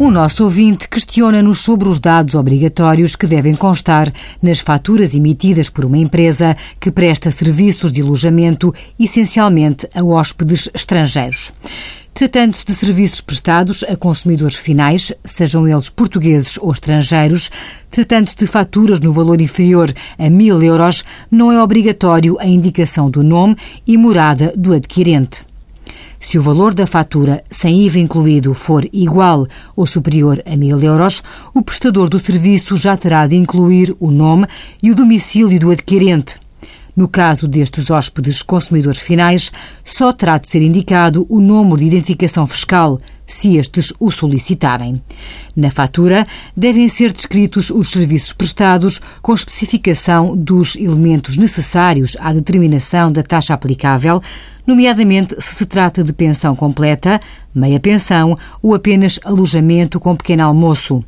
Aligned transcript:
O 0.00 0.10
nosso 0.10 0.44
ouvinte 0.44 0.88
questiona-nos 0.88 1.58
sobre 1.58 1.86
os 1.86 2.00
dados 2.00 2.34
obrigatórios 2.34 3.14
que 3.14 3.26
devem 3.26 3.54
constar 3.54 4.10
nas 4.40 4.58
faturas 4.58 5.14
emitidas 5.14 5.68
por 5.68 5.84
uma 5.84 5.98
empresa 5.98 6.56
que 6.80 6.90
presta 6.90 7.30
serviços 7.30 7.92
de 7.92 8.00
alojamento 8.00 8.74
essencialmente 8.98 9.86
a 9.94 10.02
hóspedes 10.02 10.70
estrangeiros. 10.72 11.52
Tratando-se 12.14 12.64
de 12.64 12.72
serviços 12.72 13.20
prestados 13.20 13.84
a 13.84 13.94
consumidores 13.94 14.56
finais, 14.56 15.12
sejam 15.22 15.68
eles 15.68 15.90
portugueses 15.90 16.56
ou 16.56 16.72
estrangeiros, 16.72 17.50
tratando-se 17.90 18.36
de 18.36 18.46
faturas 18.46 19.00
no 19.00 19.12
valor 19.12 19.38
inferior 19.38 19.92
a 20.18 20.30
mil 20.30 20.62
euros, 20.62 21.04
não 21.30 21.52
é 21.52 21.62
obrigatório 21.62 22.38
a 22.40 22.46
indicação 22.46 23.10
do 23.10 23.22
nome 23.22 23.54
e 23.86 23.98
morada 23.98 24.50
do 24.56 24.72
adquirente. 24.72 25.49
Se 26.20 26.38
o 26.38 26.42
valor 26.42 26.74
da 26.74 26.86
fatura, 26.86 27.42
sem 27.50 27.80
IVA 27.86 27.98
incluído, 27.98 28.52
for 28.52 28.86
igual 28.92 29.46
ou 29.74 29.86
superior 29.86 30.40
a 30.44 30.54
mil 30.54 30.78
euros, 30.78 31.22
o 31.54 31.62
prestador 31.62 32.10
do 32.10 32.18
serviço 32.18 32.76
já 32.76 32.94
terá 32.94 33.26
de 33.26 33.34
incluir 33.34 33.96
o 33.98 34.10
nome 34.10 34.46
e 34.82 34.90
o 34.90 34.94
domicílio 34.94 35.58
do 35.58 35.70
adquirente. 35.70 36.36
No 36.94 37.08
caso 37.08 37.48
destes 37.48 37.90
hóspedes 37.90 38.42
consumidores 38.42 39.00
finais, 39.00 39.50
só 39.82 40.12
terá 40.12 40.36
de 40.36 40.48
ser 40.48 40.60
indicado 40.60 41.24
o 41.28 41.40
número 41.40 41.78
de 41.78 41.86
identificação 41.86 42.46
fiscal, 42.46 42.98
se 43.32 43.56
estes 43.56 43.92
o 43.98 44.10
solicitarem. 44.10 45.00
Na 45.56 45.70
fatura, 45.70 46.26
devem 46.56 46.88
ser 46.88 47.12
descritos 47.12 47.70
os 47.70 47.90
serviços 47.90 48.32
prestados 48.32 49.00
com 49.22 49.32
especificação 49.32 50.36
dos 50.36 50.76
elementos 50.76 51.36
necessários 51.36 52.16
à 52.20 52.32
determinação 52.32 53.12
da 53.12 53.22
taxa 53.22 53.54
aplicável, 53.54 54.22
nomeadamente 54.66 55.34
se 55.38 55.54
se 55.54 55.66
trata 55.66 56.02
de 56.02 56.12
pensão 56.12 56.56
completa, 56.56 57.20
meia 57.54 57.78
pensão 57.78 58.38
ou 58.62 58.74
apenas 58.74 59.20
alojamento 59.24 60.00
com 60.00 60.16
pequeno 60.16 60.44
almoço. 60.44 61.04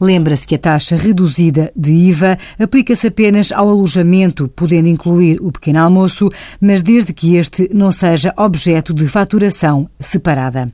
Lembra-se 0.00 0.46
que 0.46 0.54
a 0.54 0.58
taxa 0.58 0.96
reduzida 0.96 1.72
de 1.74 1.92
IVA 1.92 2.38
aplica-se 2.58 3.06
apenas 3.06 3.52
ao 3.52 3.68
alojamento, 3.68 4.48
podendo 4.48 4.88
incluir 4.88 5.38
o 5.40 5.50
pequeno 5.50 5.80
almoço, 5.80 6.28
mas 6.60 6.82
desde 6.82 7.12
que 7.12 7.36
este 7.36 7.70
não 7.72 7.90
seja 7.90 8.32
objeto 8.36 8.94
de 8.94 9.06
faturação 9.06 9.88
separada. 9.98 10.70